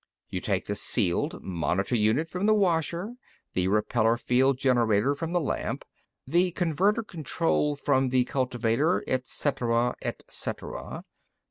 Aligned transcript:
"You 0.31 0.41
take 0.41 0.65
the 0.65 0.73
sealed 0.73 1.43
monitor 1.43 1.95
unit 1.95 2.27
from 2.27 2.47
the 2.47 2.55
washer, 2.55 3.13
the 3.53 3.67
repeller 3.67 4.17
field 4.17 4.57
generator 4.57 5.13
from 5.13 5.31
the 5.31 5.39
lamp, 5.39 5.85
the 6.25 6.49
converter 6.53 7.03
control 7.03 7.75
from 7.75 8.09
the 8.09 8.23
cultivator, 8.23 9.03
et 9.05 9.27
cetera, 9.27 9.93
et 10.01 10.23
cetera. 10.27 11.03